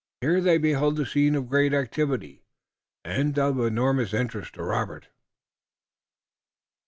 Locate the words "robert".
4.63-5.09